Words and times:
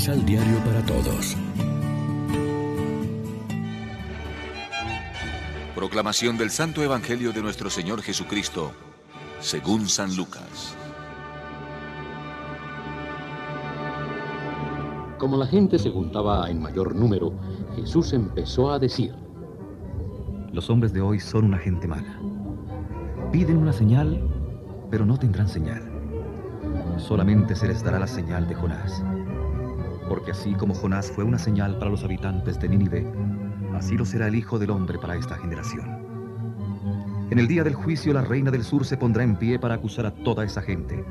Misal 0.00 0.24
Diario 0.24 0.56
para 0.64 0.80
Todos. 0.86 1.36
Proclamación 5.74 6.38
del 6.38 6.48
Santo 6.48 6.82
Evangelio 6.82 7.32
de 7.32 7.42
nuestro 7.42 7.68
Señor 7.68 8.00
Jesucristo, 8.00 8.72
según 9.40 9.86
San 9.90 10.16
Lucas. 10.16 10.74
Como 15.18 15.36
la 15.36 15.46
gente 15.46 15.78
se 15.78 15.90
juntaba 15.90 16.50
en 16.50 16.62
mayor 16.62 16.94
número, 16.94 17.34
Jesús 17.76 18.14
empezó 18.14 18.72
a 18.72 18.78
decir, 18.78 19.14
Los 20.50 20.70
hombres 20.70 20.94
de 20.94 21.02
hoy 21.02 21.20
son 21.20 21.44
una 21.44 21.58
gente 21.58 21.86
mala. 21.86 22.18
Piden 23.30 23.58
una 23.58 23.74
señal, 23.74 24.26
pero 24.90 25.04
no 25.04 25.18
tendrán 25.18 25.46
señal. 25.46 25.82
Solamente 26.96 27.54
se 27.54 27.68
les 27.68 27.84
dará 27.84 27.98
la 27.98 28.06
señal 28.06 28.48
de 28.48 28.54
Jonás. 28.54 29.02
Porque 30.20 30.32
así 30.32 30.52
como 30.52 30.74
Jonás 30.74 31.10
fue 31.10 31.24
una 31.24 31.38
señal 31.38 31.78
para 31.78 31.90
los 31.90 32.04
habitantes 32.04 32.60
de 32.60 32.68
Nínive, 32.68 33.10
así 33.74 33.96
lo 33.96 34.04
será 34.04 34.28
el 34.28 34.34
Hijo 34.34 34.58
del 34.58 34.70
Hombre 34.70 34.98
para 34.98 35.16
esta 35.16 35.36
generación. 35.36 35.88
En 37.30 37.38
el 37.38 37.48
día 37.48 37.64
del 37.64 37.74
juicio 37.74 38.12
la 38.12 38.20
reina 38.20 38.50
del 38.50 38.62
sur 38.62 38.84
se 38.84 38.98
pondrá 38.98 39.24
en 39.24 39.36
pie 39.36 39.58
para 39.58 39.76
acusar 39.76 40.04
a 40.04 40.14
toda 40.14 40.44
esa 40.44 40.60
gente 40.60 41.02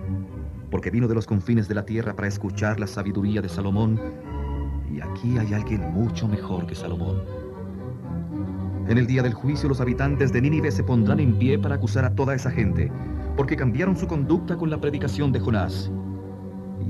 porque 0.70 0.92
vino 0.92 1.08
de 1.08 1.16
los 1.16 1.26
confines 1.26 1.68
de 1.68 1.76
la 1.76 1.86
tierra 1.86 2.16
para 2.16 2.28
escuchar 2.28 2.80
la 2.80 2.88
sabiduría 2.88 3.42
de 3.42 3.50
Salomón, 3.50 4.00
y 4.92 5.02
aquí 5.02 5.38
hay 5.38 5.54
alguien 5.54 5.82
mucho 5.94 6.28
mejor 6.28 6.66
que 6.68 6.76
Salomón. 6.76 7.24
En 8.88 8.98
el 8.98 9.08
día 9.08 9.22
del 9.22 9.34
juicio 9.34 9.70
los 9.70 9.82
habitantes 9.82 10.32
de 10.32 10.42
Nínive 10.42 10.72
se 10.72 10.84
pondrán 10.84 11.20
en 11.20 11.38
pie 11.38 11.60
para 11.60 11.76
acusar 11.76 12.06
a 12.06 12.16
toda 12.16 12.36
esa 12.36 12.52
gente, 12.52 12.92
porque 13.36 13.56
cambiaron 13.56 13.96
su 13.98 14.08
conducta 14.08 14.58
con 14.58 14.70
la 14.70 14.80
predicación 14.80 15.32
de 15.32 15.40
Jonás. 15.40 15.92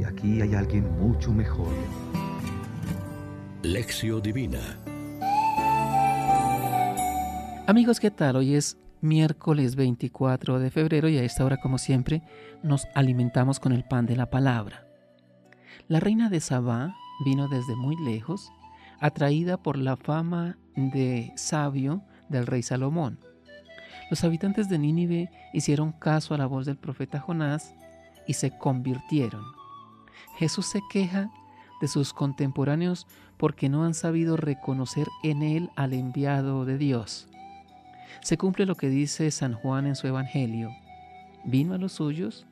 Aquí 0.10 0.42
hay 0.42 0.56
alguien 0.56 0.90
mucho 1.00 1.32
mejor. 1.32 1.72
Lección 3.62 4.24
Divina 4.24 4.80
Amigos, 7.68 8.00
¿qué 8.00 8.10
tal? 8.10 8.38
Hoy 8.38 8.56
es 8.56 8.80
miércoles 9.02 9.76
24 9.76 10.58
de 10.58 10.72
febrero 10.72 11.10
y 11.10 11.20
a 11.20 11.24
esta 11.24 11.46
hora, 11.46 11.58
como 11.58 11.78
siempre, 11.78 12.24
nos 12.64 12.88
alimentamos 12.96 13.60
con 13.60 13.72
el 13.72 13.84
pan 13.84 14.08
de 14.08 14.16
la 14.16 14.32
palabra. 14.32 14.88
La 15.88 16.00
reina 16.00 16.30
de 16.30 16.40
Sabá 16.40 16.96
vino 17.24 17.48
desde 17.48 17.76
muy 17.76 17.96
lejos, 18.04 18.52
atraída 19.00 19.58
por 19.58 19.78
la 19.78 19.96
fama 19.96 20.58
de 20.76 21.32
sabio 21.36 22.02
del 22.30 22.48
rey 22.48 22.64
Salomón. 22.64 23.20
Los 24.10 24.24
habitantes 24.24 24.70
de 24.70 24.80
Nínive 24.80 25.30
hicieron 25.54 25.92
caso 25.92 26.34
a 26.34 26.40
la 26.40 26.48
voz 26.48 26.66
del 26.66 26.78
profeta 26.78 27.20
Jonás 27.20 27.76
y 28.26 28.34
se 28.34 28.58
convirtieron. 28.58 29.59
Jesús 30.36 30.66
se 30.66 30.81
queja 30.89 31.30
de 31.81 31.88
sus 31.88 32.14
contemporáneos 32.14 33.08
porque 33.38 33.70
no 33.70 33.84
han 33.84 33.94
sabido 33.94 34.38
reconocer 34.38 35.08
en 35.23 35.44
él 35.44 35.70
al 35.75 35.94
enviado 35.94 36.66
de 36.66 36.78
Dios 36.78 37.30
se 38.22 38.38
cumple 38.38 38.66
lo 38.66 38.75
que 38.75 38.90
dice 38.90 39.31
San 39.31 39.53
Juan 39.53 39.88
en 39.88 39.95
su 39.95 40.08
Evangelio. 40.08 40.75
Vino 41.45 41.73
a 41.73 41.78
los 41.78 41.94
suyos 41.94 42.45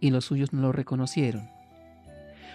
y 0.00 0.10
los 0.10 0.24
suyos 0.24 0.52
no 0.52 0.62
lo 0.62 0.72
reconocieron. 0.72 1.48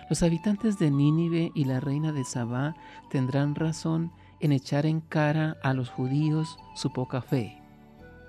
Los 0.09 0.23
habitantes 0.23 0.77
de 0.77 0.91
Nínive 0.91 1.51
y 1.55 1.65
la 1.65 1.79
reina 1.79 2.11
de 2.11 2.23
Sabá 2.23 2.75
tendrán 3.09 3.55
razón 3.55 4.11
en 4.39 4.51
echar 4.51 4.85
en 4.85 5.01
cara 5.01 5.57
a 5.63 5.73
los 5.73 5.89
judíos 5.89 6.57
su 6.75 6.91
poca 6.91 7.21
fe. 7.21 7.57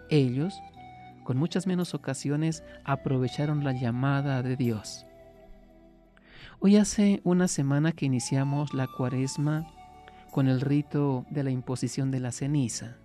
Ellos, 0.08 0.60
con 1.24 1.36
muchas 1.36 1.66
menos 1.66 1.94
ocasiones, 1.94 2.62
aprovecharon 2.84 3.64
la 3.64 3.72
llamada 3.72 4.42
de 4.42 4.56
Dios. 4.56 5.06
Hoy 6.64 6.76
hace 6.76 7.20
una 7.24 7.48
semana 7.48 7.90
que 7.90 8.06
iniciamos 8.06 8.72
la 8.72 8.86
cuaresma 8.86 9.66
con 10.30 10.46
el 10.46 10.60
rito 10.60 11.26
de 11.28 11.42
la 11.42 11.50
imposición 11.50 12.12
de 12.12 12.20
la 12.20 12.30
ceniza. 12.30 12.98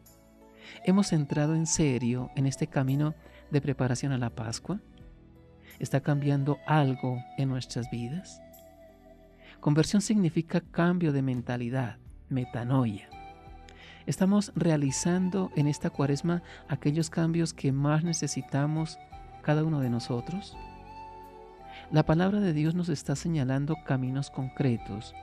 ¿Hemos 0.85 1.11
entrado 1.11 1.55
en 1.55 1.65
serio 1.65 2.29
en 2.35 2.45
este 2.45 2.67
camino 2.67 3.15
de 3.49 3.59
preparación 3.59 4.11
a 4.11 4.19
la 4.19 4.29
Pascua? 4.29 4.79
¿Está 5.79 6.01
cambiando 6.01 6.59
algo 6.67 7.17
en 7.39 7.49
nuestras 7.49 7.89
vidas? 7.89 8.43
Conversión 9.59 10.03
significa 10.03 10.61
cambio 10.61 11.11
de 11.11 11.23
mentalidad, 11.23 11.97
metanoia. 12.29 13.09
¿Estamos 14.05 14.51
realizando 14.55 15.49
en 15.55 15.65
esta 15.65 15.89
cuaresma 15.89 16.43
aquellos 16.67 17.09
cambios 17.09 17.55
que 17.55 17.71
más 17.71 18.03
necesitamos 18.03 18.99
cada 19.41 19.63
uno 19.63 19.79
de 19.79 19.89
nosotros? 19.89 20.55
La 21.89 22.03
palabra 22.03 22.41
de 22.41 22.51
Dios 22.51 22.75
nos 22.75 22.89
está 22.89 23.15
señalando 23.15 23.77
caminos 23.85 24.29
concretos, 24.29 25.15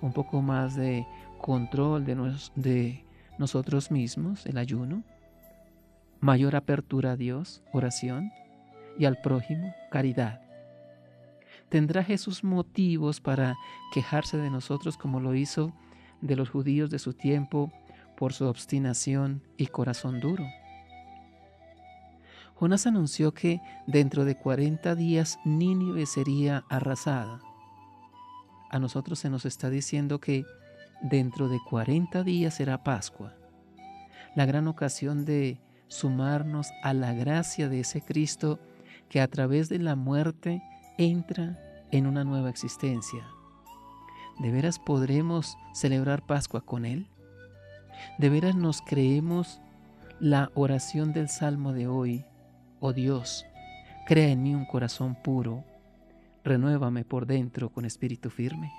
un 0.00 0.12
poco 0.12 0.42
más 0.42 0.74
de 0.74 1.06
control 1.40 2.04
de, 2.04 2.16
de 2.56 3.04
nosotros 3.38 3.92
mismos, 3.92 4.44
el 4.44 4.58
ayuno, 4.58 5.04
mayor 6.18 6.56
apertura 6.56 7.12
a 7.12 7.16
Dios, 7.16 7.62
oración, 7.72 8.32
y 8.98 9.04
al 9.04 9.20
prójimo, 9.20 9.72
caridad. 9.92 10.40
¿Tendrá 11.68 12.02
Jesús 12.02 12.42
motivos 12.42 13.20
para 13.20 13.56
quejarse 13.94 14.38
de 14.38 14.50
nosotros 14.50 14.96
como 14.96 15.20
lo 15.20 15.36
hizo 15.36 15.72
de 16.20 16.34
los 16.34 16.50
judíos 16.50 16.90
de 16.90 16.98
su 16.98 17.12
tiempo 17.12 17.72
por 18.16 18.32
su 18.32 18.46
obstinación 18.46 19.40
y 19.56 19.68
corazón 19.68 20.18
duro? 20.18 20.44
Jonás 22.58 22.86
anunció 22.86 23.32
que 23.32 23.60
dentro 23.86 24.24
de 24.24 24.36
40 24.36 24.94
días 24.94 25.38
Nínive 25.44 26.06
sería 26.06 26.64
arrasada. 26.68 27.40
A 28.70 28.78
nosotros 28.78 29.18
se 29.18 29.30
nos 29.30 29.44
está 29.44 29.70
diciendo 29.70 30.18
que 30.18 30.44
Dentro 31.00 31.48
de 31.48 31.60
40 31.60 32.24
días 32.24 32.54
será 32.54 32.82
Pascua, 32.82 33.32
la 34.34 34.46
gran 34.46 34.66
ocasión 34.66 35.24
de 35.24 35.60
sumarnos 35.86 36.70
a 36.82 36.92
la 36.92 37.12
gracia 37.12 37.68
de 37.68 37.80
ese 37.80 38.00
Cristo 38.02 38.58
que 39.08 39.20
a 39.20 39.28
través 39.28 39.68
de 39.68 39.78
la 39.78 39.94
muerte 39.94 40.60
entra 40.98 41.56
en 41.92 42.08
una 42.08 42.24
nueva 42.24 42.50
existencia. 42.50 43.24
¿De 44.40 44.50
veras 44.50 44.80
podremos 44.80 45.56
celebrar 45.72 46.26
Pascua 46.26 46.62
con 46.62 46.84
Él? 46.84 47.06
¿De 48.18 48.28
veras 48.28 48.56
nos 48.56 48.82
creemos 48.82 49.60
la 50.18 50.50
oración 50.54 51.12
del 51.12 51.28
Salmo 51.28 51.72
de 51.72 51.86
hoy? 51.86 52.24
Oh 52.80 52.92
Dios, 52.92 53.44
crea 54.06 54.28
en 54.28 54.42
mí 54.44 54.54
un 54.54 54.64
corazón 54.64 55.16
puro, 55.16 55.64
renuévame 56.44 57.04
por 57.04 57.26
dentro 57.26 57.70
con 57.70 57.84
espíritu 57.84 58.30
firme. 58.30 58.72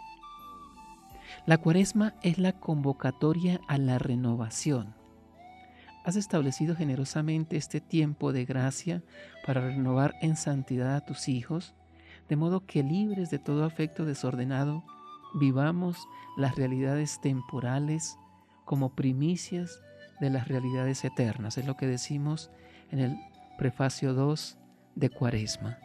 La 1.46 1.58
cuaresma 1.58 2.14
es 2.22 2.38
la 2.38 2.54
convocatoria 2.54 3.60
a 3.68 3.78
la 3.78 4.00
renovación. 4.00 4.96
Has 6.06 6.16
establecido 6.16 6.78
generosamente 6.78 7.58
este 7.58 7.82
tiempo 7.82 8.32
de 8.32 8.46
gracia 8.46 9.04
para 9.46 9.62
renovar 9.62 10.16
en 10.22 10.38
santidad 10.38 10.96
a 10.96 11.06
tus 11.06 11.28
hijos, 11.28 11.76
de 12.30 12.38
modo 12.38 12.66
que 12.66 12.84
libres 12.84 13.30
de 13.30 13.40
todo 13.40 13.66
afecto 13.66 14.06
desordenado, 14.06 14.86
vivamos 15.34 16.08
las 16.38 16.56
realidades 16.56 17.20
temporales 17.20 18.18
como 18.64 18.96
primicias 18.96 19.82
de 20.22 20.30
las 20.30 20.48
realidades 20.48 21.04
eternas. 21.04 21.58
Es 21.58 21.66
lo 21.66 21.76
que 21.76 21.86
decimos 21.86 22.50
en 22.92 23.00
el 23.00 23.29
prefacio 23.60 24.14
2 24.14 24.58
de 24.96 25.10
Cuaresma. 25.10 25.78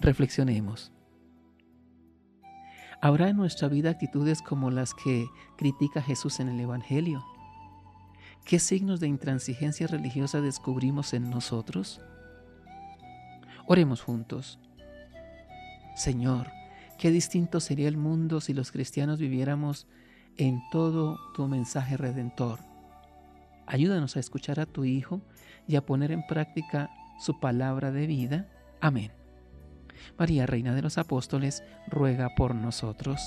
Reflexionemos. 0.00 0.90
¿Habrá 3.02 3.28
en 3.28 3.36
nuestra 3.36 3.68
vida 3.68 3.90
actitudes 3.90 4.40
como 4.40 4.70
las 4.70 4.94
que 4.94 5.26
critica 5.58 6.00
Jesús 6.00 6.40
en 6.40 6.48
el 6.48 6.58
Evangelio? 6.58 7.22
¿Qué 8.46 8.58
signos 8.58 8.98
de 8.98 9.08
intransigencia 9.08 9.86
religiosa 9.86 10.40
descubrimos 10.40 11.12
en 11.12 11.28
nosotros? 11.28 12.00
Oremos 13.66 14.00
juntos. 14.00 14.58
Señor, 15.94 16.50
qué 16.98 17.10
distinto 17.10 17.60
sería 17.60 17.88
el 17.88 17.98
mundo 17.98 18.40
si 18.40 18.54
los 18.54 18.72
cristianos 18.72 19.18
viviéramos 19.18 19.86
en 20.38 20.62
todo 20.70 21.18
tu 21.34 21.46
mensaje 21.46 21.98
redentor. 21.98 22.71
Ayúdanos 23.72 24.16
a 24.18 24.20
escuchar 24.20 24.60
a 24.60 24.66
tu 24.66 24.84
Hijo 24.84 25.22
y 25.66 25.76
a 25.76 25.86
poner 25.86 26.12
en 26.12 26.26
práctica 26.26 26.90
su 27.18 27.40
palabra 27.40 27.90
de 27.90 28.06
vida. 28.06 28.46
Amén. 28.82 29.12
María, 30.18 30.44
Reina 30.44 30.74
de 30.74 30.82
los 30.82 30.98
Apóstoles, 30.98 31.64
ruega 31.86 32.34
por 32.36 32.54
nosotros. 32.54 33.18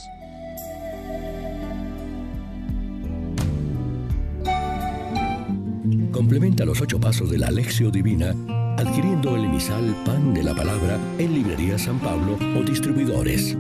Complementa 6.11 6.63
los 6.63 6.79
ocho 6.79 6.99
pasos 6.99 7.31
de 7.31 7.39
la 7.39 7.47
Alexio 7.47 7.89
Divina 7.89 8.35
adquiriendo 8.77 9.35
el 9.35 9.45
emisal 9.45 9.95
Pan 10.05 10.35
de 10.35 10.43
la 10.43 10.53
Palabra 10.53 10.99
en 11.17 11.33
Librería 11.33 11.79
San 11.79 11.97
Pablo 11.97 12.37
o 12.55 12.63
distribuidores. 12.63 13.57